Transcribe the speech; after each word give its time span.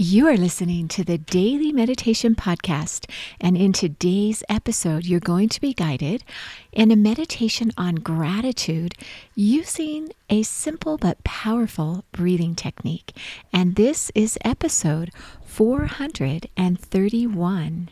You 0.00 0.28
are 0.28 0.36
listening 0.36 0.86
to 0.90 1.02
the 1.02 1.18
Daily 1.18 1.72
Meditation 1.72 2.36
Podcast, 2.36 3.10
and 3.40 3.56
in 3.56 3.72
today's 3.72 4.44
episode, 4.48 5.04
you're 5.04 5.18
going 5.18 5.48
to 5.48 5.60
be 5.60 5.74
guided 5.74 6.22
in 6.70 6.92
a 6.92 6.96
meditation 6.96 7.72
on 7.76 7.96
gratitude 7.96 8.94
using 9.34 10.12
a 10.30 10.44
simple 10.44 10.98
but 10.98 11.24
powerful 11.24 12.04
breathing 12.12 12.54
technique. 12.54 13.12
And 13.52 13.74
this 13.74 14.12
is 14.14 14.38
episode 14.44 15.10
431. 15.44 17.88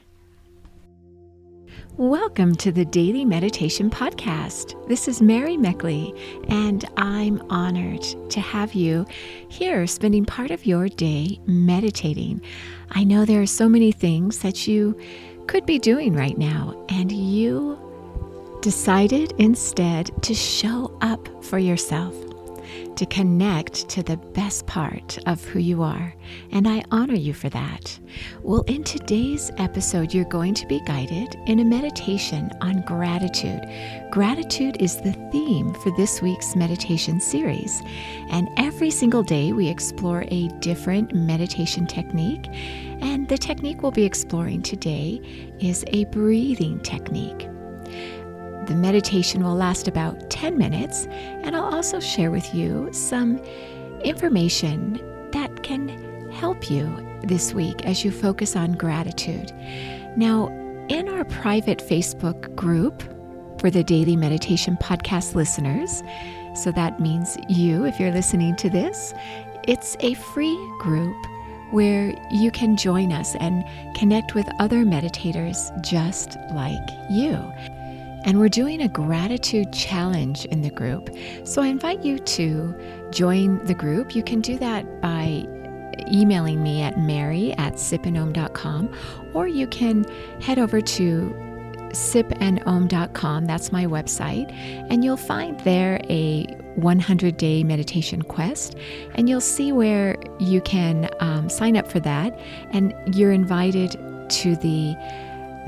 Welcome 1.99 2.57
to 2.57 2.71
the 2.71 2.85
Daily 2.85 3.25
Meditation 3.25 3.89
Podcast. 3.89 4.87
This 4.87 5.09
is 5.09 5.23
Mary 5.23 5.57
Meckley, 5.57 6.15
and 6.51 6.85
I'm 6.99 7.41
honored 7.49 8.03
to 8.29 8.39
have 8.39 8.75
you 8.75 9.07
here 9.49 9.87
spending 9.87 10.27
part 10.27 10.51
of 10.51 10.67
your 10.67 10.91
day 10.91 11.41
meditating. 11.47 12.43
I 12.91 13.03
know 13.05 13.25
there 13.25 13.41
are 13.41 13.47
so 13.47 13.67
many 13.67 13.93
things 13.93 14.41
that 14.41 14.69
you 14.69 14.95
could 15.47 15.65
be 15.65 15.79
doing 15.79 16.12
right 16.12 16.37
now, 16.37 16.84
and 16.91 17.11
you 17.11 17.79
decided 18.61 19.33
instead 19.39 20.11
to 20.23 20.34
show 20.34 20.95
up 21.01 21.42
for 21.42 21.59
yourself 21.59 22.15
to 22.97 23.06
connect 23.06 23.88
to 23.91 24.02
the 24.02 24.16
best 24.16 24.66
part 24.66 25.19
of 25.27 25.45
who 25.45 25.59
you 25.59 25.83
are, 25.83 26.15
and 26.52 26.66
I 26.66 26.84
honor 26.91 27.15
you 27.15 27.34
for 27.34 27.48
that. 27.51 27.98
Well, 28.42 28.62
in 28.62 28.84
today's 28.84 29.51
episode, 29.59 30.15
you're 30.15 30.25
going 30.25 30.55
to 30.55 30.66
be 30.66 30.80
guided 30.80 31.34
in 31.47 31.61
a 31.61 31.65
meditation 31.65 32.51
on 32.61 32.83
gratitude. 32.83 33.62
Gratitude 34.11 34.77
is 34.80 34.97
the 34.97 35.12
theme 35.33 35.75
for 35.75 35.91
this 35.97 36.23
week's 36.23 36.56
meditation 36.56 37.20
series, 37.20 37.83
and 38.30 38.48
every 38.56 38.91
single 38.91 39.23
day 39.23 39.53
we 39.53 39.69
explore 39.69 40.25
a 40.28 40.48
different 40.61 41.14
meditation 41.14 41.87
technique. 41.87 42.47
And 43.01 43.28
the 43.28 43.37
technique 43.37 43.83
we'll 43.83 43.92
be 43.92 44.05
exploring 44.05 44.62
today 44.62 45.20
is 45.61 45.84
a 45.89 46.06
breathing 46.06 46.81
technique. 46.81 47.48
The 48.67 48.75
meditation 48.75 49.45
will 49.45 49.55
last 49.55 49.86
about 49.86 50.28
10 50.28 50.59
minutes, 50.59 51.06
and 51.06 51.55
I'll 51.55 51.72
also 51.72 52.00
share 52.00 52.33
with 52.33 52.53
you 52.53 52.89
some 52.92 53.39
information 54.03 55.00
that 55.31 55.62
can 55.62 56.31
help 56.33 56.69
you 56.69 57.19
this 57.22 57.55
week 57.55 57.84
as 57.84 58.05
you 58.05 58.11
focus 58.11 58.56
on 58.56 58.72
gratitude. 58.72 59.53
Now, 60.17 60.48
in 60.89 61.09
our 61.09 61.25
private 61.25 61.78
Facebook 61.78 62.55
group 62.56 63.03
for 63.61 63.70
the 63.70 63.84
Daily 63.84 64.17
Meditation 64.17 64.77
Podcast 64.83 65.34
listeners, 65.37 66.03
so 66.55 66.72
that 66.72 66.98
means 66.98 67.37
you, 67.48 67.84
if 67.84 68.00
you're 68.00 68.12
listening 68.12 68.56
to 68.56 68.69
this, 68.69 69.14
it's 69.69 69.97
a 70.00 70.14
free 70.14 70.59
group 70.81 71.17
where 71.70 72.14
you 72.31 72.50
can 72.50 72.77
join 72.77 73.12
us 73.12 73.37
and 73.37 73.64
connect 73.97 74.34
with 74.34 74.48
other 74.59 74.84
meditators 74.84 75.70
just 75.83 76.37
like 76.53 76.89
you. 77.11 77.33
And 78.27 78.41
we're 78.41 78.48
doing 78.48 78.82
a 78.82 78.88
gratitude 78.88 79.72
challenge 79.72 80.46
in 80.46 80.60
the 80.60 80.70
group. 80.70 81.16
So 81.44 81.62
I 81.62 81.69
invite 81.69 82.05
you 82.05 82.19
to 82.19 82.74
join 83.10 83.64
the 83.66 83.74
group. 83.74 84.16
You 84.16 84.24
can 84.24 84.41
do 84.41 84.58
that 84.58 85.00
by 85.00 85.46
emailing 86.12 86.62
me 86.62 86.82
at 86.82 86.98
mary 86.98 87.52
at 87.52 87.74
sipandom.com 87.74 88.94
or 89.32 89.47
you 89.47 89.66
can 89.69 90.04
head 90.41 90.58
over 90.58 90.80
to 90.80 91.34
sipandom.com. 91.91 93.44
That's 93.47 93.70
my 93.70 93.86
website. 93.86 94.52
And 94.91 95.04
you'll 95.04 95.16
find 95.16 95.58
there 95.60 96.00
a 96.10 96.44
100 96.74 97.36
day 97.36 97.62
meditation 97.62 98.22
quest. 98.22 98.74
And 99.14 99.28
you'll 99.28 99.41
see 99.41 99.70
where 99.70 100.16
you 100.41 100.60
can 100.62 101.08
um, 101.20 101.48
sign 101.48 101.77
up 101.77 101.86
for 101.86 102.00
that. 102.00 102.36
And 102.72 102.92
you're 103.14 103.32
invited 103.32 103.92
to 104.30 104.56
the 104.56 104.97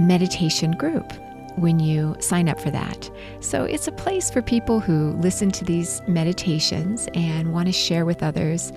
meditation 0.00 0.72
group 0.72 1.12
when 1.58 1.80
you 1.80 2.16
sign 2.20 2.48
up 2.48 2.60
for 2.60 2.70
that. 2.70 3.10
So 3.40 3.64
it's 3.64 3.88
a 3.88 3.92
place 3.92 4.30
for 4.30 4.42
people 4.42 4.80
who 4.80 5.12
listen 5.20 5.50
to 5.52 5.64
these 5.64 6.00
meditations 6.06 7.08
and 7.14 7.52
want 7.52 7.66
to 7.66 7.72
share 7.72 8.04
with 8.04 8.22
others 8.22 8.72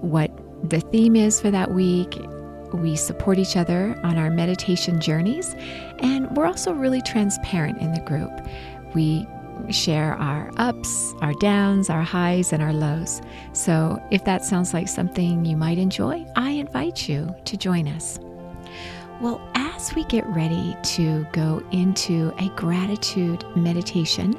what 0.00 0.30
the 0.68 0.80
theme 0.80 1.16
is 1.16 1.40
for 1.40 1.50
that 1.50 1.72
week. 1.72 2.18
We 2.72 2.96
support 2.96 3.38
each 3.38 3.56
other 3.56 3.98
on 4.02 4.18
our 4.18 4.30
meditation 4.30 5.00
journeys, 5.00 5.54
and 5.98 6.34
we're 6.36 6.46
also 6.46 6.72
really 6.72 7.00
transparent 7.00 7.78
in 7.78 7.92
the 7.92 8.00
group. 8.00 8.32
We 8.94 9.26
share 9.70 10.14
our 10.14 10.50
ups, 10.58 11.14
our 11.20 11.32
downs, 11.34 11.88
our 11.88 12.02
highs, 12.02 12.52
and 12.52 12.62
our 12.62 12.72
lows. 12.72 13.22
So 13.52 14.02
if 14.10 14.24
that 14.24 14.44
sounds 14.44 14.74
like 14.74 14.88
something 14.88 15.44
you 15.44 15.56
might 15.56 15.78
enjoy, 15.78 16.26
I 16.36 16.50
invite 16.50 17.08
you 17.08 17.34
to 17.44 17.56
join 17.56 17.88
us. 17.88 18.18
Well, 19.20 19.40
as 19.76 19.94
we 19.94 20.04
get 20.04 20.26
ready 20.26 20.74
to 20.82 21.24
go 21.32 21.62
into 21.70 22.32
a 22.38 22.48
gratitude 22.56 23.44
meditation, 23.54 24.32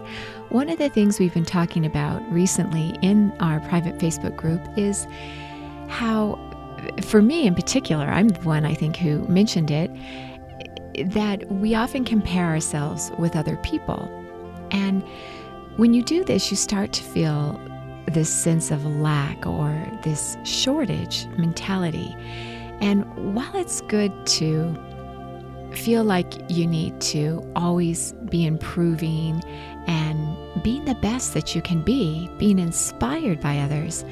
one 0.49 0.67
of 0.67 0.79
the 0.79 0.89
things 0.89 1.19
we've 1.19 1.33
been 1.33 1.45
talking 1.45 1.85
about 1.85 2.23
recently 2.31 2.97
in 3.03 3.31
our 3.39 3.59
private 3.61 3.99
Facebook 3.99 4.35
group 4.35 4.61
is 4.75 5.05
how, 5.89 6.39
for 7.03 7.21
me 7.21 7.45
in 7.45 7.53
particular, 7.53 8.05
I'm 8.05 8.29
the 8.29 8.41
one 8.41 8.65
I 8.65 8.73
think 8.73 8.95
who 8.95 9.27
mentioned 9.27 9.69
it, 9.69 9.91
that 11.11 11.47
we 11.51 11.75
often 11.75 12.03
compare 12.03 12.45
ourselves 12.45 13.11
with 13.19 13.35
other 13.35 13.57
people. 13.57 14.09
And 14.71 15.03
when 15.75 15.93
you 15.93 16.01
do 16.01 16.23
this, 16.23 16.49
you 16.49 16.57
start 16.57 16.93
to 16.93 17.03
feel 17.03 17.61
this 18.07 18.33
sense 18.33 18.71
of 18.71 18.83
lack 18.85 19.45
or 19.45 19.85
this 20.01 20.35
shortage 20.43 21.27
mentality. 21.37 22.15
And 22.81 23.35
while 23.35 23.55
it's 23.55 23.81
good 23.81 24.25
to 24.25 24.75
feel 25.77 26.03
like 26.03 26.33
you 26.49 26.67
need 26.67 26.99
to 27.01 27.49
always 27.55 28.13
be 28.29 28.45
improving 28.45 29.41
and 29.87 30.63
being 30.63 30.85
the 30.85 30.95
best 30.95 31.33
that 31.33 31.55
you 31.55 31.61
can 31.61 31.81
be, 31.81 32.29
being 32.37 32.59
inspired 32.59 33.39
by 33.39 33.59
others, 33.59 34.03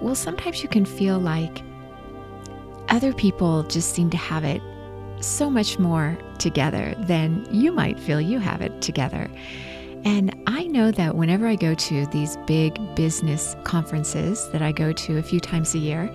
well, 0.00 0.14
sometimes 0.14 0.62
you 0.62 0.68
can 0.68 0.84
feel 0.84 1.18
like 1.18 1.62
other 2.88 3.12
people 3.12 3.62
just 3.64 3.94
seem 3.94 4.10
to 4.10 4.16
have 4.16 4.44
it 4.44 4.60
so 5.20 5.50
much 5.50 5.78
more 5.78 6.18
together 6.38 6.94
than 7.00 7.46
you 7.50 7.70
might 7.70 7.98
feel 8.00 8.20
you 8.20 8.38
have 8.38 8.62
it 8.62 8.80
together. 8.82 9.28
And 10.04 10.34
I 10.46 10.66
know 10.66 10.90
that 10.92 11.14
whenever 11.14 11.46
I 11.46 11.56
go 11.56 11.74
to 11.74 12.06
these 12.06 12.38
big 12.46 12.78
business 12.96 13.54
conferences 13.64 14.48
that 14.50 14.62
I 14.62 14.72
go 14.72 14.92
to 14.92 15.18
a 15.18 15.22
few 15.22 15.40
times 15.40 15.74
a 15.74 15.78
year, 15.78 16.10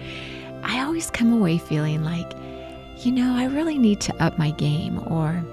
I 0.63 0.81
always 0.81 1.11
come 1.11 1.31
away 1.31 1.59
feeling 1.59 2.03
like, 2.03 2.33
you 3.05 3.11
know, 3.11 3.35
I 3.35 3.45
really 3.45 3.77
need 3.77 4.01
to 4.01 4.15
up 4.23 4.37
my 4.39 4.51
game, 4.51 4.99
or, 5.07 5.43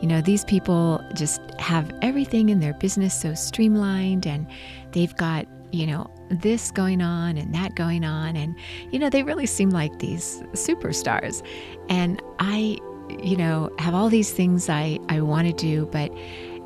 you 0.00 0.08
know, 0.08 0.20
these 0.20 0.44
people 0.44 1.00
just 1.14 1.40
have 1.60 1.92
everything 2.02 2.48
in 2.48 2.58
their 2.58 2.74
business 2.74 3.18
so 3.18 3.34
streamlined 3.34 4.26
and 4.26 4.46
they've 4.90 5.14
got, 5.16 5.46
you 5.70 5.86
know, 5.86 6.10
this 6.30 6.72
going 6.72 7.00
on 7.00 7.36
and 7.36 7.54
that 7.54 7.76
going 7.76 8.04
on. 8.04 8.34
And, 8.34 8.56
you 8.90 8.98
know, 8.98 9.08
they 9.08 9.22
really 9.22 9.46
seem 9.46 9.70
like 9.70 10.00
these 10.00 10.42
superstars. 10.54 11.46
And 11.88 12.20
I, 12.40 12.78
you 13.22 13.36
know, 13.36 13.70
have 13.78 13.94
all 13.94 14.08
these 14.08 14.32
things 14.32 14.68
I, 14.68 14.98
I 15.08 15.20
want 15.20 15.46
to 15.46 15.52
do, 15.52 15.86
but 15.92 16.10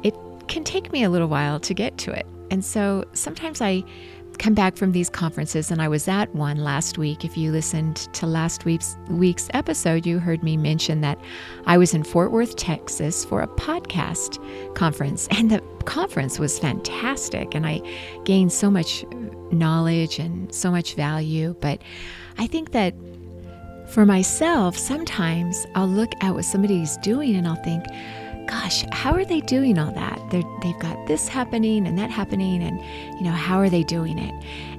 it 0.03 0.15
can 0.49 0.65
take 0.65 0.91
me 0.93 1.03
a 1.03 1.11
little 1.11 1.29
while 1.29 1.61
to 1.61 1.75
get 1.75 1.99
to 1.99 2.13
it. 2.13 2.27
And 2.51 2.65
so 2.65 3.05
sometimes 3.13 3.61
I 3.61 3.83
come 4.39 4.55
back 4.55 4.77
from 4.77 4.93
these 4.93 5.09
conferences, 5.09 5.71
and 5.71 5.81
I 5.83 5.89
was 5.89 6.09
at 6.09 6.35
one 6.35 6.59
last 6.59 6.99
week. 6.99 7.25
If 7.25 7.37
you 7.37 7.53
listened 7.53 7.97
to 8.15 8.27
last 8.27 8.65
week's 8.65 8.97
week's 9.09 9.49
episode, 9.55 10.07
you 10.07 10.19
heard 10.19 10.43
me 10.43 10.57
mention 10.57 11.01
that 11.01 11.19
I 11.67 11.79
was 11.79 11.95
in 11.95 12.03
Fort 12.03 12.33
Worth, 12.33 12.57
Texas 12.57 13.25
for 13.25 13.43
a 13.43 13.49
podcast 13.49 14.39
conference, 14.75 15.29
and 15.31 15.51
the 15.51 15.61
conference 15.85 16.39
was 16.39 16.59
fantastic, 16.59 17.55
and 17.55 17.67
I 17.67 17.81
gained 18.25 18.53
so 18.53 18.71
much 18.71 19.05
knowledge 19.51 20.19
and 20.19 20.53
so 20.55 20.71
much 20.71 20.95
value. 20.95 21.55
But 21.61 21.81
I 22.39 22.47
think 22.47 22.73
that 22.73 22.95
for 23.89 24.05
myself, 24.05 24.77
sometimes 24.77 25.67
I'll 25.75 25.89
look 25.89 26.13
at 26.21 26.35
what 26.35 26.45
somebody's 26.45 26.97
doing 26.99 27.37
and 27.37 27.47
I'll 27.47 27.63
think, 27.63 27.85
gosh, 28.47 28.85
how 28.93 29.13
are 29.13 29.25
they 29.25 29.41
doing 29.41 29.79
all 29.79 29.93
that? 29.93 30.21
they 30.31 30.43
they've 30.63 30.79
got 30.79 31.07
this 31.07 31.29
happening 31.29 31.87
and 31.87 31.99
that 31.99 32.11
happening, 32.11 32.63
and, 32.63 32.81
you 33.19 33.23
know, 33.23 33.33
how 33.33 33.59
are 33.59 33.71
they 33.71 33.83
doing 33.83 34.19
it? 34.19 34.35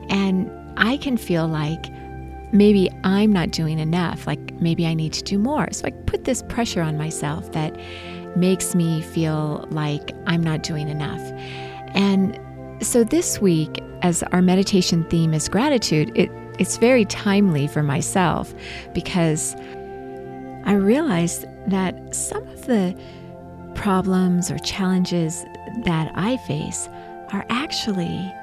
And 0.09 0.51
I 0.77 0.97
can 0.97 1.17
feel 1.17 1.47
like 1.47 1.91
maybe 2.51 2.89
I'm 3.03 3.33
not 3.33 3.51
doing 3.51 3.79
enough, 3.79 4.25
like 4.27 4.53
maybe 4.61 4.85
I 4.85 4.93
need 4.93 5.13
to 5.13 5.23
do 5.23 5.37
more. 5.37 5.67
So 5.71 5.85
I 5.87 5.91
put 5.91 6.23
this 6.23 6.43
pressure 6.43 6.81
on 6.81 6.97
myself 6.97 7.51
that 7.51 7.77
makes 8.37 8.75
me 8.75 9.01
feel 9.01 9.67
like 9.69 10.13
I'm 10.27 10.43
not 10.43 10.63
doing 10.63 10.87
enough. 10.87 11.21
And 11.93 12.39
so 12.81 13.03
this 13.03 13.41
week, 13.41 13.83
as 14.01 14.23
our 14.23 14.41
meditation 14.41 15.03
theme 15.09 15.33
is 15.33 15.49
gratitude, 15.49 16.11
it, 16.15 16.29
it's 16.59 16.77
very 16.77 17.05
timely 17.05 17.67
for 17.67 17.83
myself 17.83 18.53
because 18.93 19.55
I 20.65 20.73
realized 20.73 21.45
that 21.67 22.15
some 22.15 22.47
of 22.49 22.67
the 22.67 22.95
problems 23.77 24.51
or 24.51 24.57
challenges 24.59 25.45
that 25.85 26.11
I 26.15 26.35
face 26.37 26.89
are 27.31 27.45
actually 27.49 28.33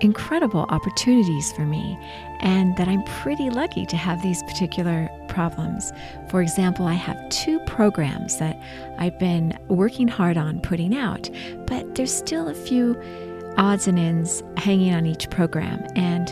incredible 0.00 0.64
opportunities 0.70 1.52
for 1.52 1.66
me, 1.66 1.98
and 2.40 2.74
that 2.76 2.88
I'm 2.88 3.02
pretty 3.02 3.50
lucky 3.50 3.84
to 3.84 3.96
have 3.98 4.22
these 4.22 4.42
particular 4.44 5.10
problems. 5.28 5.92
For 6.30 6.40
example, 6.40 6.86
I 6.86 6.94
have 6.94 7.28
two 7.28 7.58
programs 7.66 8.38
that 8.38 8.58
I've 8.98 9.18
been 9.18 9.58
working 9.68 10.08
hard 10.08 10.38
on 10.38 10.60
putting 10.60 10.96
out, 10.96 11.28
but 11.66 11.96
there's 11.96 12.14
still 12.14 12.48
a 12.48 12.54
few 12.54 12.98
odds 13.58 13.86
and 13.86 13.98
ends 13.98 14.42
hanging 14.56 14.94
on 14.94 15.04
each 15.04 15.28
program. 15.28 15.86
And 15.96 16.30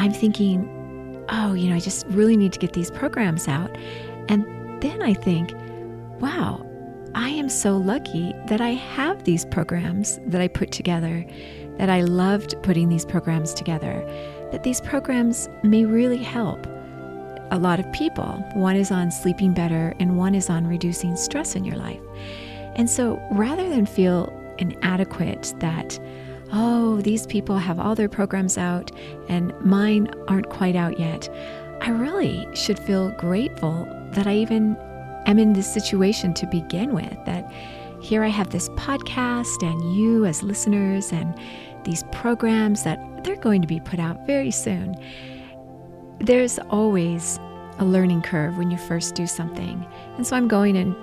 I'm 0.00 0.12
thinking, 0.12 1.24
oh, 1.28 1.52
you 1.52 1.68
know, 1.68 1.76
I 1.76 1.80
just 1.80 2.04
really 2.08 2.36
need 2.36 2.52
to 2.54 2.58
get 2.58 2.72
these 2.72 2.90
programs 2.90 3.46
out. 3.46 3.70
And 4.28 4.44
then 4.82 5.00
I 5.02 5.14
think, 5.14 5.54
wow, 6.20 6.66
I 7.14 7.28
am 7.30 7.48
so 7.48 7.76
lucky 7.76 8.34
that 8.46 8.60
I 8.60 8.70
have 8.70 9.24
these 9.24 9.44
programs 9.44 10.20
that 10.26 10.40
I 10.40 10.48
put 10.48 10.70
together 10.70 11.26
that 11.80 11.88
I 11.88 12.02
loved 12.02 12.62
putting 12.62 12.90
these 12.90 13.06
programs 13.06 13.54
together, 13.54 14.04
that 14.52 14.64
these 14.64 14.82
programs 14.82 15.48
may 15.62 15.86
really 15.86 16.18
help 16.18 16.66
a 17.52 17.58
lot 17.58 17.80
of 17.80 17.90
people. 17.92 18.44
One 18.52 18.76
is 18.76 18.90
on 18.90 19.10
sleeping 19.10 19.54
better, 19.54 19.94
and 19.98 20.18
one 20.18 20.34
is 20.34 20.50
on 20.50 20.66
reducing 20.66 21.16
stress 21.16 21.56
in 21.56 21.64
your 21.64 21.76
life. 21.76 22.02
And 22.74 22.88
so 22.88 23.18
rather 23.30 23.66
than 23.70 23.86
feel 23.86 24.30
inadequate 24.58 25.54
that, 25.60 25.98
oh, 26.52 27.00
these 27.00 27.26
people 27.26 27.56
have 27.56 27.80
all 27.80 27.94
their 27.94 28.10
programs 28.10 28.58
out 28.58 28.92
and 29.28 29.58
mine 29.64 30.10
aren't 30.28 30.50
quite 30.50 30.76
out 30.76 31.00
yet, 31.00 31.30
I 31.80 31.88
really 31.88 32.46
should 32.54 32.78
feel 32.78 33.10
grateful 33.12 33.88
that 34.12 34.26
I 34.26 34.34
even 34.34 34.76
am 35.26 35.38
in 35.38 35.52
this 35.52 35.72
situation 35.72 36.34
to 36.34 36.46
begin 36.46 36.94
with. 36.94 37.16
That 37.26 37.50
here 38.00 38.24
I 38.24 38.28
have 38.28 38.50
this 38.50 38.68
podcast 38.70 39.62
and 39.62 39.94
you 39.94 40.24
as 40.24 40.42
listeners, 40.42 41.12
and 41.12 41.34
these 41.84 42.04
programs 42.12 42.82
that 42.84 43.24
they're 43.24 43.36
going 43.36 43.60
to 43.62 43.68
be 43.68 43.80
put 43.80 43.98
out 43.98 44.26
very 44.26 44.50
soon. 44.50 44.94
There's 46.18 46.58
always 46.70 47.38
a 47.78 47.84
learning 47.84 48.22
curve 48.22 48.58
when 48.58 48.70
you 48.70 48.76
first 48.76 49.14
do 49.14 49.26
something. 49.26 49.86
And 50.16 50.26
so 50.26 50.36
I'm 50.36 50.48
going 50.48 50.76
in 50.76 50.94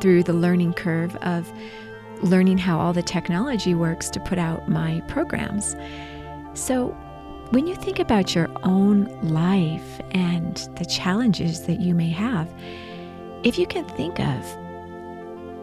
through 0.00 0.22
the 0.22 0.32
learning 0.32 0.72
curve 0.74 1.14
of 1.16 1.52
learning 2.22 2.58
how 2.58 2.78
all 2.78 2.92
the 2.92 3.02
technology 3.02 3.74
works 3.74 4.08
to 4.10 4.20
put 4.20 4.38
out 4.38 4.68
my 4.68 5.00
programs. 5.08 5.76
So 6.54 6.88
when 7.50 7.66
you 7.66 7.74
think 7.74 7.98
about 7.98 8.34
your 8.34 8.48
own 8.62 9.04
life 9.22 10.00
and 10.12 10.56
the 10.76 10.84
challenges 10.84 11.66
that 11.66 11.80
you 11.80 11.94
may 11.94 12.08
have, 12.10 12.48
if 13.44 13.58
you 13.58 13.66
can 13.66 13.84
think 13.84 14.18
of 14.18 14.56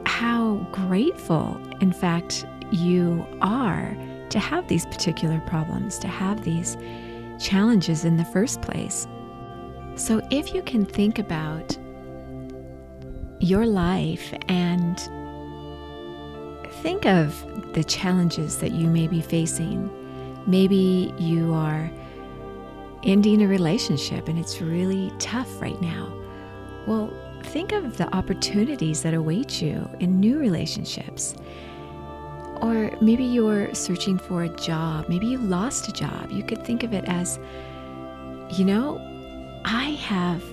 how 0.05 0.55
grateful, 0.71 1.59
in 1.81 1.91
fact, 1.91 2.45
you 2.71 3.25
are 3.41 3.97
to 4.29 4.39
have 4.39 4.67
these 4.67 4.85
particular 4.85 5.41
problems, 5.41 5.97
to 5.99 6.07
have 6.07 6.43
these 6.43 6.77
challenges 7.39 8.05
in 8.05 8.17
the 8.17 8.25
first 8.25 8.61
place. 8.61 9.07
So, 9.95 10.21
if 10.29 10.53
you 10.53 10.61
can 10.61 10.85
think 10.85 11.19
about 11.19 11.77
your 13.39 13.65
life 13.65 14.33
and 14.47 14.99
think 16.83 17.05
of 17.05 17.73
the 17.73 17.83
challenges 17.83 18.57
that 18.59 18.71
you 18.71 18.87
may 18.87 19.07
be 19.07 19.21
facing, 19.21 19.89
maybe 20.47 21.13
you 21.17 21.51
are 21.53 21.91
ending 23.03 23.41
a 23.41 23.47
relationship 23.47 24.27
and 24.27 24.37
it's 24.37 24.61
really 24.61 25.11
tough 25.17 25.59
right 25.59 25.81
now. 25.81 26.13
Well, 26.85 27.11
think 27.45 27.71
of 27.71 27.97
the 27.97 28.13
opportunities 28.15 29.01
that 29.03 29.13
await 29.13 29.61
you 29.61 29.89
in 29.99 30.19
new 30.19 30.39
relationships. 30.39 31.35
Or 32.61 32.91
maybe 33.01 33.23
you're 33.23 33.73
searching 33.73 34.17
for 34.17 34.43
a 34.43 34.49
job. 34.49 35.09
Maybe 35.09 35.27
you 35.27 35.37
lost 35.37 35.87
a 35.87 35.91
job. 35.91 36.31
You 36.31 36.43
could 36.43 36.63
think 36.63 36.83
of 36.83 36.93
it 36.93 37.05
as, 37.07 37.39
you 38.51 38.65
know, 38.65 38.99
I 39.65 39.97
have 40.01 40.43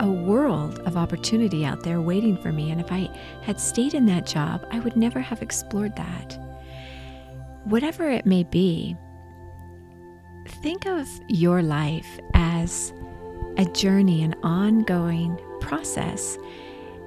a 0.00 0.10
world 0.10 0.80
of 0.80 0.96
opportunity 0.96 1.64
out 1.64 1.82
there 1.82 2.00
waiting 2.00 2.36
for 2.36 2.52
me. 2.52 2.70
And 2.70 2.80
if 2.80 2.90
I 2.90 3.08
had 3.42 3.60
stayed 3.60 3.94
in 3.94 4.06
that 4.06 4.26
job, 4.26 4.66
I 4.70 4.80
would 4.80 4.96
never 4.96 5.20
have 5.20 5.42
explored 5.42 5.94
that. 5.96 6.38
Whatever 7.64 8.10
it 8.10 8.26
may 8.26 8.42
be, 8.42 8.96
think 10.62 10.86
of 10.86 11.06
your 11.28 11.62
life 11.62 12.18
as 12.34 12.92
a 13.56 13.64
journey, 13.66 14.22
an 14.22 14.34
ongoing 14.42 15.38
process. 15.64 16.38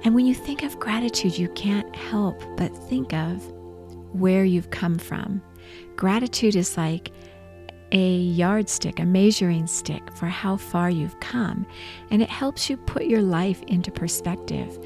And 0.04 0.14
when 0.14 0.26
you 0.26 0.34
think 0.34 0.62
of 0.62 0.78
gratitude, 0.78 1.38
you 1.38 1.48
can't 1.50 1.94
help 1.94 2.42
but 2.56 2.76
think 2.88 3.14
of 3.14 3.46
where 4.12 4.44
you've 4.44 4.70
come 4.70 4.98
from. 4.98 5.40
Gratitude 5.96 6.56
is 6.56 6.76
like 6.76 7.12
a 7.92 8.16
yardstick, 8.16 8.98
a 8.98 9.04
measuring 9.04 9.66
stick 9.66 10.02
for 10.12 10.26
how 10.26 10.56
far 10.56 10.90
you've 10.90 11.18
come, 11.20 11.66
and 12.10 12.20
it 12.20 12.28
helps 12.28 12.68
you 12.68 12.76
put 12.76 13.06
your 13.06 13.22
life 13.22 13.62
into 13.66 13.90
perspective. 13.90 14.78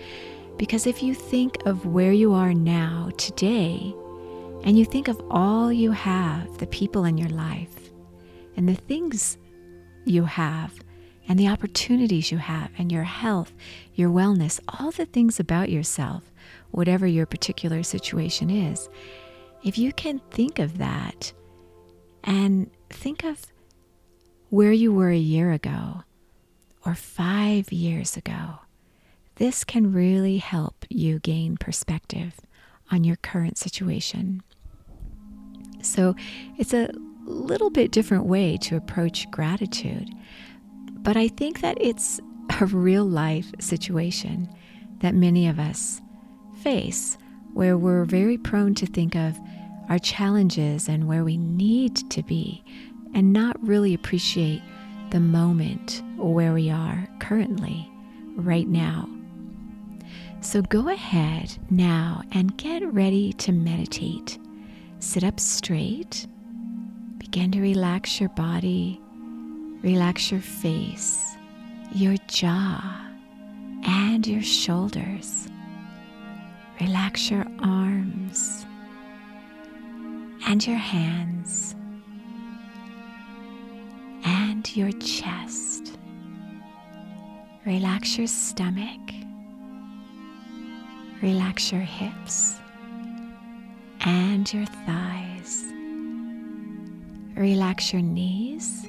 Because 0.56 0.86
if 0.86 1.02
you 1.02 1.14
think 1.14 1.56
of 1.66 1.86
where 1.86 2.12
you 2.12 2.32
are 2.32 2.54
now, 2.54 3.10
today, 3.16 3.94
and 4.64 4.78
you 4.78 4.84
think 4.84 5.08
of 5.08 5.20
all 5.30 5.72
you 5.72 5.90
have, 5.90 6.58
the 6.58 6.66
people 6.68 7.04
in 7.04 7.18
your 7.18 7.30
life, 7.30 7.90
and 8.56 8.68
the 8.68 8.74
things 8.74 9.38
you 10.04 10.24
have, 10.24 10.81
and 11.28 11.38
the 11.38 11.48
opportunities 11.48 12.30
you 12.30 12.38
have, 12.38 12.70
and 12.76 12.90
your 12.90 13.04
health, 13.04 13.52
your 13.94 14.10
wellness, 14.10 14.60
all 14.68 14.90
the 14.90 15.06
things 15.06 15.38
about 15.38 15.70
yourself, 15.70 16.32
whatever 16.70 17.06
your 17.06 17.26
particular 17.26 17.82
situation 17.82 18.50
is, 18.50 18.88
if 19.62 19.78
you 19.78 19.92
can 19.92 20.20
think 20.30 20.58
of 20.58 20.78
that 20.78 21.32
and 22.24 22.70
think 22.90 23.24
of 23.24 23.46
where 24.50 24.72
you 24.72 24.92
were 24.92 25.10
a 25.10 25.16
year 25.16 25.52
ago 25.52 26.02
or 26.84 26.94
five 26.94 27.72
years 27.72 28.16
ago, 28.16 28.58
this 29.36 29.64
can 29.64 29.92
really 29.92 30.38
help 30.38 30.84
you 30.90 31.18
gain 31.20 31.56
perspective 31.56 32.34
on 32.90 33.04
your 33.04 33.16
current 33.16 33.56
situation. 33.56 34.42
So 35.80 36.14
it's 36.58 36.74
a 36.74 36.90
little 37.24 37.70
bit 37.70 37.92
different 37.92 38.26
way 38.26 38.56
to 38.58 38.76
approach 38.76 39.30
gratitude, 39.30 40.10
but 41.02 41.16
I 41.16 41.28
think 41.28 41.60
that 41.60 41.76
it's 41.80 42.20
a 42.60 42.66
real 42.66 43.04
life 43.04 43.52
situation 43.58 44.48
that 45.00 45.14
many 45.14 45.48
of 45.48 45.58
us 45.58 46.00
face 46.62 47.18
where 47.54 47.76
we're 47.76 48.04
very 48.04 48.38
prone 48.38 48.74
to 48.76 48.86
think 48.86 49.14
of 49.14 49.38
our 49.88 49.98
challenges 49.98 50.88
and 50.88 51.08
where 51.08 51.24
we 51.24 51.36
need 51.36 51.96
to 52.10 52.22
be 52.22 52.64
and 53.14 53.32
not 53.32 53.56
really 53.66 53.92
appreciate 53.92 54.62
the 55.10 55.20
moment 55.20 56.02
where 56.16 56.54
we 56.54 56.70
are 56.70 57.06
currently, 57.18 57.90
right 58.36 58.68
now. 58.68 59.08
So 60.40 60.62
go 60.62 60.88
ahead 60.88 61.56
now 61.70 62.22
and 62.32 62.56
get 62.56 62.82
ready 62.92 63.32
to 63.34 63.52
meditate. 63.52 64.38
Sit 64.98 65.24
up 65.24 65.38
straight. 65.38 66.26
Begin 67.18 67.52
to 67.52 67.60
relax 67.60 68.18
your 68.18 68.30
body, 68.30 69.00
relax 69.82 70.30
your 70.30 70.40
face, 70.40 71.36
your 71.92 72.16
jaw, 72.28 73.10
and 73.84 74.26
your 74.26 74.42
shoulders. 74.42 75.48
Relax 76.80 77.30
your 77.30 77.46
arms 77.60 78.64
and 80.46 80.66
your 80.66 80.76
hands 80.76 81.74
and 84.24 84.76
your 84.76 84.92
chest. 84.92 85.98
Relax 87.66 88.18
your 88.18 88.26
stomach. 88.26 89.00
Relax 91.22 91.70
your 91.70 91.82
hips 91.82 92.58
and 94.00 94.52
your 94.52 94.66
thighs. 94.66 95.64
Relax 97.36 97.92
your 97.92 98.02
knees 98.02 98.86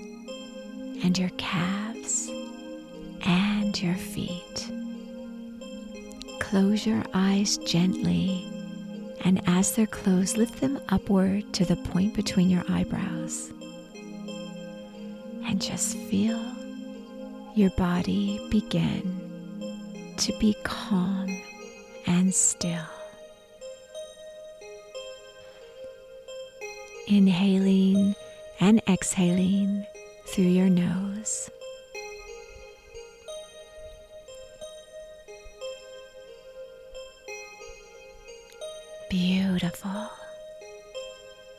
and 1.03 1.19
your 1.19 1.29
calves 1.31 2.29
and 3.25 3.79
your 3.81 3.95
feet. 3.95 4.71
Close 6.39 6.85
your 6.85 7.03
eyes 7.13 7.57
gently, 7.57 8.47
and 9.25 9.41
as 9.47 9.75
they're 9.75 9.85
closed, 9.85 10.37
lift 10.37 10.61
them 10.61 10.79
upward 10.89 11.51
to 11.53 11.65
the 11.65 11.75
point 11.75 12.13
between 12.13 12.49
your 12.49 12.63
eyebrows. 12.69 13.51
And 15.45 15.61
just 15.61 15.97
feel 15.97 16.41
your 17.53 17.69
body 17.71 18.39
begin 18.49 20.15
to 20.17 20.33
be 20.39 20.55
calm 20.63 21.41
and 22.07 22.33
still. 22.33 22.85
Inhaling 27.07 28.15
and 28.61 28.81
exhaling 28.87 29.85
through 30.33 30.45
your 30.45 30.67
nose. 30.67 31.51
Beautiful. 39.11 40.09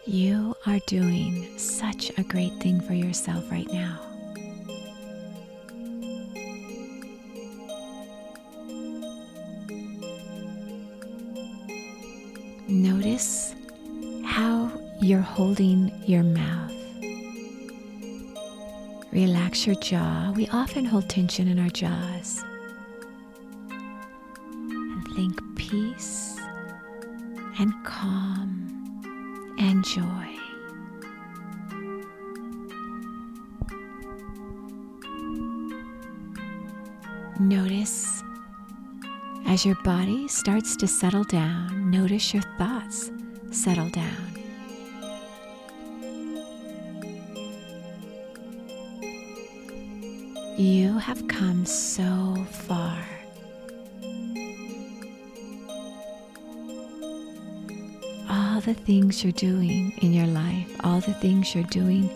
You 0.06 0.56
are 0.66 0.80
doing 0.88 1.56
such 1.56 2.10
a 2.18 2.24
great 2.24 2.52
thing 2.54 2.80
for 2.80 2.94
yourself 2.94 3.48
right 3.48 3.72
now. 3.72 4.00
Notice 12.66 13.54
how 14.24 14.68
you're 15.00 15.20
holding 15.20 15.92
your 16.06 16.24
mouth. 16.24 16.83
Relax 19.14 19.64
your 19.64 19.76
jaw. 19.76 20.32
We 20.34 20.48
often 20.48 20.84
hold 20.84 21.08
tension 21.08 21.46
in 21.46 21.60
our 21.60 21.68
jaws. 21.68 22.42
And 23.70 25.08
think 25.14 25.40
peace 25.54 26.36
and 27.60 27.72
calm 27.84 29.54
and 29.56 29.84
joy. 29.84 30.28
Notice 37.38 38.20
as 39.46 39.64
your 39.64 39.76
body 39.84 40.26
starts 40.26 40.74
to 40.78 40.88
settle 40.88 41.22
down, 41.22 41.88
notice 41.88 42.34
your 42.34 42.42
thoughts 42.58 43.12
settle 43.52 43.90
down. 43.90 44.33
You 50.56 50.98
have 50.98 51.26
come 51.26 51.66
so 51.66 52.46
far. 52.48 52.96
All 58.30 58.60
the 58.60 58.74
things 58.74 59.24
you're 59.24 59.32
doing 59.32 59.90
in 60.00 60.12
your 60.12 60.28
life, 60.28 60.70
all 60.84 61.00
the 61.00 61.14
things 61.14 61.56
you're 61.56 61.64
doing 61.64 62.08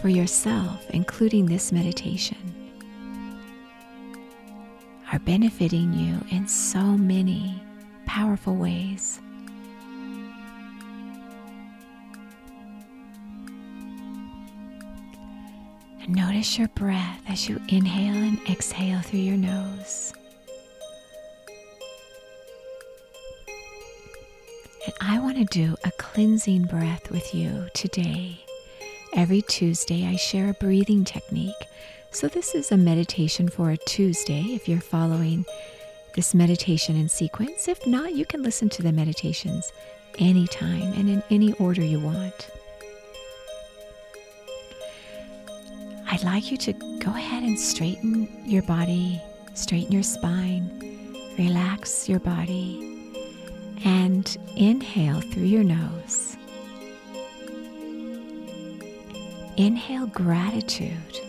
for 0.00 0.08
yourself, 0.08 0.88
including 0.90 1.46
this 1.46 1.72
meditation, 1.72 2.38
are 5.12 5.18
benefiting 5.18 5.92
you 5.92 6.20
in 6.30 6.46
so 6.46 6.80
many 6.80 7.60
powerful 8.06 8.54
ways. 8.54 9.20
Notice 16.08 16.58
your 16.58 16.68
breath 16.68 17.20
as 17.28 17.48
you 17.48 17.60
inhale 17.68 18.14
and 18.14 18.38
exhale 18.48 19.00
through 19.00 19.20
your 19.20 19.36
nose. 19.36 20.12
And 24.84 24.94
I 25.00 25.18
want 25.18 25.36
to 25.36 25.44
do 25.44 25.76
a 25.84 25.90
cleansing 25.92 26.64
breath 26.64 27.10
with 27.10 27.34
you 27.34 27.68
today. 27.74 28.40
Every 29.14 29.42
Tuesday, 29.42 30.06
I 30.06 30.16
share 30.16 30.50
a 30.50 30.54
breathing 30.54 31.04
technique. 31.04 31.54
So, 32.10 32.28
this 32.28 32.54
is 32.54 32.70
a 32.70 32.76
meditation 32.76 33.48
for 33.48 33.70
a 33.70 33.76
Tuesday 33.76 34.42
if 34.42 34.68
you're 34.68 34.80
following 34.80 35.44
this 36.14 36.34
meditation 36.34 36.96
in 36.96 37.08
sequence. 37.08 37.68
If 37.68 37.86
not, 37.86 38.14
you 38.14 38.24
can 38.24 38.42
listen 38.42 38.68
to 38.70 38.82
the 38.82 38.92
meditations 38.92 39.72
anytime 40.18 40.92
and 40.94 41.08
in 41.08 41.22
any 41.30 41.52
order 41.54 41.82
you 41.82 42.00
want. 42.00 42.50
I'd 46.16 46.24
like 46.24 46.50
you 46.50 46.56
to 46.56 46.72
go 46.72 47.10
ahead 47.10 47.42
and 47.42 47.60
straighten 47.60 48.26
your 48.46 48.62
body, 48.62 49.20
straighten 49.52 49.92
your 49.92 50.02
spine, 50.02 50.70
relax 51.36 52.08
your 52.08 52.20
body, 52.20 53.12
and 53.84 54.34
inhale 54.56 55.20
through 55.20 55.42
your 55.42 55.62
nose. 55.62 56.38
Inhale 59.58 60.06
gratitude 60.06 61.20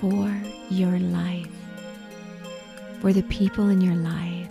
for 0.00 0.28
your 0.68 0.98
life, 0.98 1.46
for 3.00 3.12
the 3.12 3.22
people 3.22 3.68
in 3.68 3.80
your 3.80 3.94
life, 3.94 4.50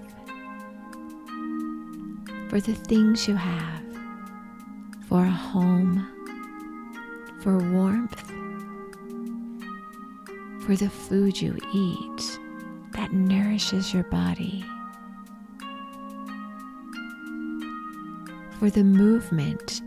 for 2.49 2.61
the 2.61 2.75
things 2.75 3.27
you 3.27 3.35
have, 3.35 3.83
for 5.09 5.25
a 5.25 5.29
home, 5.29 6.07
for 7.41 7.57
warmth, 7.57 8.24
for 10.65 10.75
the 10.75 10.89
food 10.89 11.39
you 11.39 11.55
eat 11.75 12.39
that 12.93 13.13
nourishes 13.13 13.93
your 13.93 14.03
body, 14.05 14.65
for 18.57 18.71
the 18.71 18.83
movement 18.83 19.83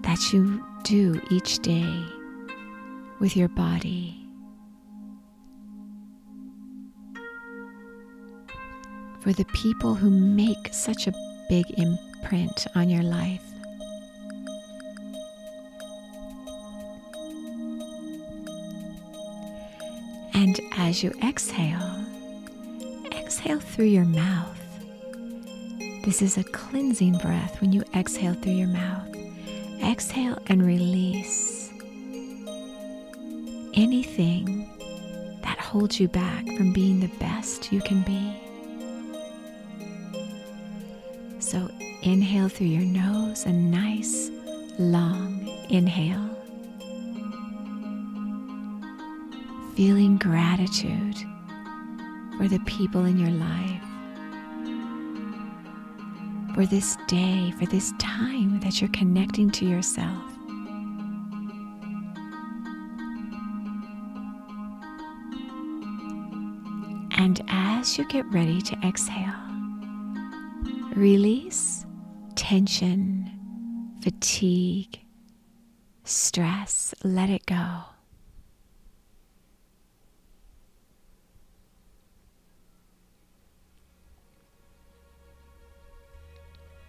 that 0.00 0.32
you 0.32 0.64
do 0.84 1.20
each 1.30 1.58
day 1.58 2.02
with 3.18 3.36
your 3.36 3.48
body. 3.48 4.18
For 9.20 9.34
the 9.34 9.44
people 9.52 9.94
who 9.94 10.08
make 10.08 10.72
such 10.72 11.06
a 11.06 11.12
big 11.50 11.66
imprint 11.78 12.66
on 12.74 12.88
your 12.88 13.02
life. 13.02 13.51
And 20.52 20.60
as 20.72 21.02
you 21.02 21.14
exhale, 21.24 22.04
exhale 23.10 23.58
through 23.58 23.86
your 23.86 24.04
mouth. 24.04 24.60
This 26.04 26.20
is 26.20 26.36
a 26.36 26.44
cleansing 26.44 27.16
breath 27.16 27.58
when 27.62 27.72
you 27.72 27.82
exhale 27.94 28.34
through 28.34 28.52
your 28.52 28.68
mouth. 28.68 29.08
Exhale 29.82 30.38
and 30.48 30.62
release 30.62 31.70
anything 33.72 34.68
that 35.42 35.58
holds 35.58 35.98
you 35.98 36.08
back 36.08 36.44
from 36.58 36.74
being 36.74 37.00
the 37.00 37.08
best 37.18 37.72
you 37.72 37.80
can 37.80 38.02
be. 38.02 38.36
So 41.38 41.70
inhale 42.02 42.50
through 42.50 42.66
your 42.66 42.84
nose, 42.84 43.46
a 43.46 43.52
nice 43.54 44.30
long 44.78 45.48
inhale. 45.70 46.31
Feeling 49.74 50.18
gratitude 50.18 51.16
for 52.36 52.46
the 52.48 52.60
people 52.66 53.04
in 53.04 53.18
your 53.18 53.30
life, 53.30 53.82
for 56.54 56.66
this 56.66 56.96
day, 57.08 57.52
for 57.58 57.66
this 57.66 57.92
time 57.98 58.60
that 58.60 58.80
you're 58.80 58.90
connecting 58.90 59.50
to 59.50 59.64
yourself. 59.64 60.22
And 67.16 67.40
as 67.48 67.96
you 67.96 68.06
get 68.08 68.26
ready 68.32 68.60
to 68.60 68.76
exhale, 68.84 69.32
release 70.94 71.86
tension, 72.34 73.30
fatigue, 74.02 75.00
stress, 76.04 76.94
let 77.04 77.30
it 77.30 77.46
go. 77.46 77.84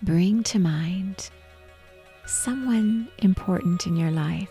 Bring 0.03 0.43
to 0.43 0.59
mind 0.59 1.29
someone 2.25 3.07
important 3.19 3.87
in 3.87 3.95
your 3.95 4.11
life. 4.11 4.49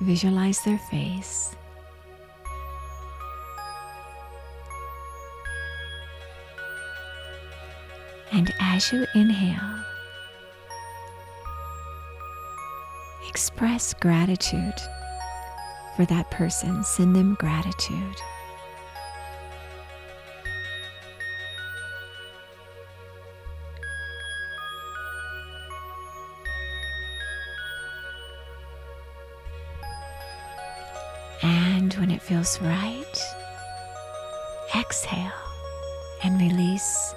Visualize 0.00 0.60
their 0.64 0.78
face. 0.90 1.54
And 8.32 8.52
as 8.60 8.90
you 8.92 9.06
inhale, 9.14 9.84
express 13.28 13.94
gratitude 13.94 14.74
for 15.96 16.06
that 16.06 16.30
person. 16.30 16.82
Send 16.82 17.14
them 17.14 17.36
gratitude. 17.38 18.16
And 31.84 31.92
when 31.96 32.10
it 32.10 32.22
feels 32.22 32.58
right, 32.62 33.18
exhale 34.74 35.32
and 36.22 36.40
release 36.40 37.14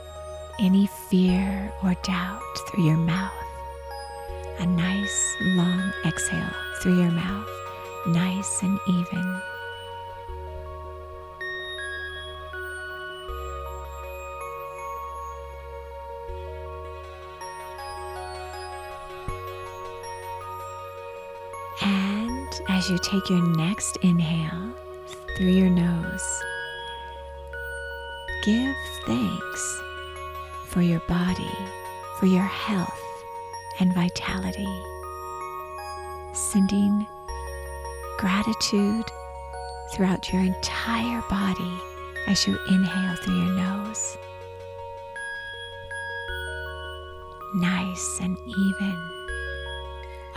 any 0.59 0.89
fear 1.09 1.71
or 1.81 1.95
doubt 2.03 2.41
through 2.67 2.83
your 2.83 2.97
mouth. 2.97 3.31
A 4.59 4.65
nice 4.65 5.35
long 5.55 5.93
exhale 6.05 6.51
through 6.81 7.01
your 7.01 7.11
mouth, 7.11 7.47
nice 8.07 8.61
and 8.61 8.77
even. 8.89 9.41
As 22.77 22.91
you 22.91 22.99
take 22.99 23.27
your 23.27 23.41
next 23.41 23.97
inhale 24.03 24.71
through 25.35 25.47
your 25.47 25.67
nose, 25.67 26.43
give 28.43 28.75
thanks 29.07 29.81
for 30.67 30.83
your 30.83 30.99
body, 31.07 31.49
for 32.19 32.27
your 32.27 32.43
health 32.43 33.01
and 33.79 33.91
vitality. 33.95 34.67
Sending 36.33 37.07
gratitude 38.19 39.05
throughout 39.91 40.31
your 40.31 40.43
entire 40.43 41.23
body 41.31 41.73
as 42.27 42.45
you 42.45 42.59
inhale 42.69 43.15
through 43.15 43.43
your 43.43 43.55
nose. 43.55 44.17
Nice 47.55 48.19
and 48.21 48.37
even, 48.45 49.16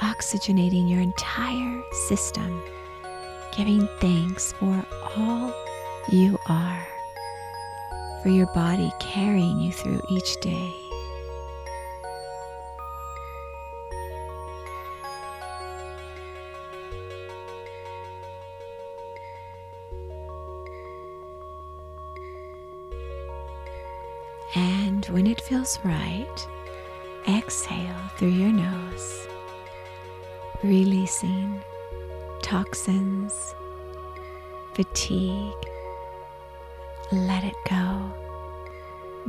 oxygenating 0.01 0.89
your 0.89 1.01
entire 1.01 1.83
system, 2.09 2.63
giving 3.57 3.87
thanks 4.01 4.53
for 4.53 4.85
all 5.17 5.55
you 6.09 6.39
are, 6.47 6.87
for 8.23 8.31
your 8.31 8.47
body 8.55 8.91
carrying 8.99 9.61
you 9.61 9.73
through 9.73 10.01
each 10.11 10.41
day. 10.41 10.75
And 24.55 25.05
when 25.07 25.27
it 25.27 25.41
feels 25.41 25.79
right, 25.85 26.49
exhale 27.29 27.97
through 28.17 28.29
your 28.29 28.51
nose, 28.53 29.29
releasing 30.63 31.63
toxins, 32.43 33.55
fatigue. 34.75 35.55
Let 37.13 37.45
it 37.45 37.55
go. 37.69 38.13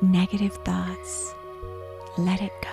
Negative 0.02 0.54
thoughts, 0.66 1.34
let 2.18 2.42
it 2.42 2.52
go. 2.62 2.70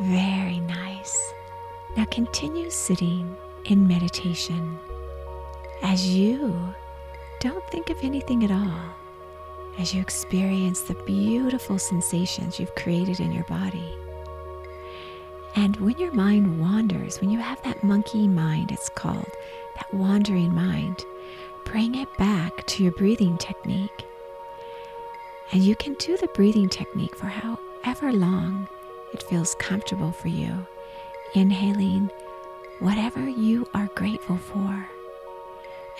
Very 0.00 0.60
nice. 0.60 1.34
Now 1.96 2.04
continue 2.04 2.70
sitting 2.70 3.36
in 3.64 3.88
meditation 3.88 4.78
as 5.82 6.06
you 6.08 6.74
don't 7.40 7.64
think 7.70 7.90
of 7.90 7.98
anything 8.02 8.44
at 8.44 8.50
all, 8.50 8.80
as 9.78 9.94
you 9.94 10.00
experience 10.00 10.82
the 10.82 10.94
beautiful 11.06 11.78
sensations 11.78 12.58
you've 12.58 12.74
created 12.74 13.20
in 13.20 13.32
your 13.32 13.44
body. 13.44 13.94
And 15.54 15.76
when 15.76 15.98
your 15.98 16.12
mind 16.12 16.60
wanders, 16.60 17.20
when 17.20 17.30
you 17.30 17.38
have 17.38 17.62
that 17.62 17.82
monkey 17.82 18.28
mind, 18.28 18.70
it's 18.70 18.88
called, 18.88 19.30
that 19.76 19.92
wandering 19.94 20.54
mind, 20.54 21.04
bring 21.64 21.94
it 21.94 22.08
back 22.18 22.66
to 22.66 22.82
your 22.82 22.92
breathing 22.92 23.38
technique. 23.38 24.04
And 25.52 25.62
you 25.62 25.74
can 25.76 25.94
do 25.94 26.16
the 26.16 26.28
breathing 26.28 26.68
technique 26.68 27.16
for 27.16 27.26
however 27.26 28.12
long 28.12 28.68
it 29.12 29.22
feels 29.22 29.54
comfortable 29.56 30.12
for 30.12 30.28
you, 30.28 30.66
inhaling 31.34 32.10
whatever 32.80 33.28
you 33.28 33.66
are 33.74 33.88
grateful 33.94 34.36
for, 34.36 34.88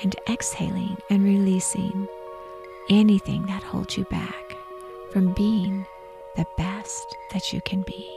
and 0.03 0.15
exhaling 0.29 0.97
and 1.11 1.25
releasing 1.25 2.09
anything 2.89 3.47
that 3.47 3.63
holds 3.63 3.97
you 3.97 4.05
back 4.05 4.57
from 5.13 5.33
being 5.35 5.87
the 6.37 6.47
best 6.57 7.17
that 7.33 7.53
you 7.53 7.61
can 7.63 7.83
be. 7.83 8.09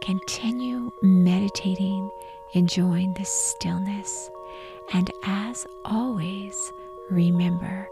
Continue 0.00 0.92
meditating, 1.02 2.10
enjoying 2.52 3.12
this 3.14 3.30
stillness, 3.30 4.30
and 4.92 5.10
as 5.24 5.66
always, 5.84 6.72
remember 7.10 7.88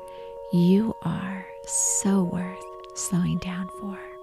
you 0.52 0.94
are 1.02 1.46
so 1.66 2.22
worth 2.22 2.64
slowing 2.94 3.38
down 3.38 3.68
for. 3.80 4.13